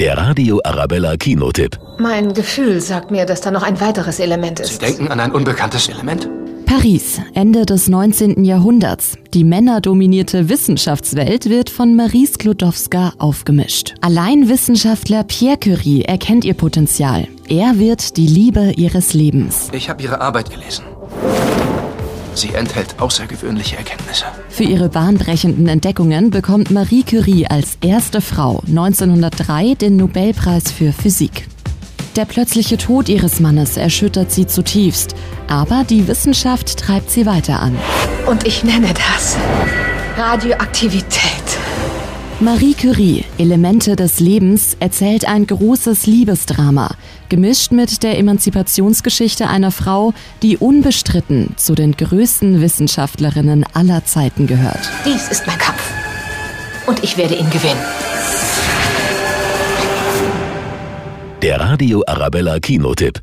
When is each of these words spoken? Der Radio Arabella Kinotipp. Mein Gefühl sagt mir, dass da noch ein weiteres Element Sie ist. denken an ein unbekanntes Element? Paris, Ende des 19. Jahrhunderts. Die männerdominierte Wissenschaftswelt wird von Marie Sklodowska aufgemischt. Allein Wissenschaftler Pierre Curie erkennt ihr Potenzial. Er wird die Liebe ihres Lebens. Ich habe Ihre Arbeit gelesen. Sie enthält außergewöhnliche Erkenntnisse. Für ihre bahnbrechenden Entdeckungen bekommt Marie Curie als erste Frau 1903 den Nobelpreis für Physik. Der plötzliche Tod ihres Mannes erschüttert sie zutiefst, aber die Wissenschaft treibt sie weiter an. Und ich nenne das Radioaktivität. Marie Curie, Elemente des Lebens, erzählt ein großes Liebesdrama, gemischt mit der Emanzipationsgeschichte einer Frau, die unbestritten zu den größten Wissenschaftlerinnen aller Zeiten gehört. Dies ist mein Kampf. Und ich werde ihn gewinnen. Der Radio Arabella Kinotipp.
Der 0.00 0.16
Radio 0.16 0.62
Arabella 0.64 1.14
Kinotipp. 1.18 1.78
Mein 1.98 2.32
Gefühl 2.32 2.80
sagt 2.80 3.10
mir, 3.10 3.26
dass 3.26 3.42
da 3.42 3.50
noch 3.50 3.62
ein 3.62 3.78
weiteres 3.82 4.18
Element 4.18 4.56
Sie 4.56 4.64
ist. 4.64 4.80
denken 4.80 5.08
an 5.08 5.20
ein 5.20 5.30
unbekanntes 5.30 5.90
Element? 5.90 6.26
Paris, 6.64 7.20
Ende 7.34 7.66
des 7.66 7.88
19. 7.88 8.42
Jahrhunderts. 8.44 9.18
Die 9.34 9.44
männerdominierte 9.44 10.48
Wissenschaftswelt 10.48 11.50
wird 11.50 11.68
von 11.68 11.96
Marie 11.96 12.24
Sklodowska 12.24 13.12
aufgemischt. 13.18 13.94
Allein 14.00 14.48
Wissenschaftler 14.48 15.22
Pierre 15.24 15.58
Curie 15.58 16.00
erkennt 16.02 16.46
ihr 16.46 16.54
Potenzial. 16.54 17.28
Er 17.50 17.78
wird 17.78 18.16
die 18.16 18.26
Liebe 18.26 18.72
ihres 18.76 19.12
Lebens. 19.12 19.68
Ich 19.72 19.90
habe 19.90 20.02
Ihre 20.02 20.22
Arbeit 20.22 20.48
gelesen. 20.50 20.84
Sie 22.40 22.54
enthält 22.54 22.98
außergewöhnliche 22.98 23.76
Erkenntnisse. 23.76 24.24
Für 24.48 24.62
ihre 24.62 24.88
bahnbrechenden 24.88 25.68
Entdeckungen 25.68 26.30
bekommt 26.30 26.70
Marie 26.70 27.02
Curie 27.02 27.46
als 27.46 27.76
erste 27.82 28.22
Frau 28.22 28.62
1903 28.66 29.74
den 29.74 29.96
Nobelpreis 29.96 30.72
für 30.72 30.94
Physik. 30.94 31.46
Der 32.16 32.24
plötzliche 32.24 32.78
Tod 32.78 33.10
ihres 33.10 33.40
Mannes 33.40 33.76
erschüttert 33.76 34.32
sie 34.32 34.46
zutiefst, 34.46 35.14
aber 35.48 35.84
die 35.84 36.08
Wissenschaft 36.08 36.78
treibt 36.78 37.10
sie 37.10 37.26
weiter 37.26 37.60
an. 37.60 37.76
Und 38.26 38.46
ich 38.46 38.64
nenne 38.64 38.88
das 38.94 39.36
Radioaktivität. 40.16 41.39
Marie 42.42 42.72
Curie, 42.72 43.26
Elemente 43.36 43.96
des 43.96 44.18
Lebens, 44.18 44.74
erzählt 44.80 45.28
ein 45.28 45.46
großes 45.46 46.06
Liebesdrama, 46.06 46.94
gemischt 47.28 47.70
mit 47.70 48.02
der 48.02 48.16
Emanzipationsgeschichte 48.16 49.46
einer 49.46 49.70
Frau, 49.70 50.14
die 50.40 50.56
unbestritten 50.56 51.52
zu 51.56 51.74
den 51.74 51.92
größten 51.92 52.62
Wissenschaftlerinnen 52.62 53.66
aller 53.74 54.06
Zeiten 54.06 54.46
gehört. 54.46 54.88
Dies 55.04 55.28
ist 55.28 55.46
mein 55.46 55.58
Kampf. 55.58 55.82
Und 56.86 57.04
ich 57.04 57.18
werde 57.18 57.34
ihn 57.34 57.50
gewinnen. 57.50 57.84
Der 61.42 61.60
Radio 61.60 62.02
Arabella 62.06 62.58
Kinotipp. 62.58 63.18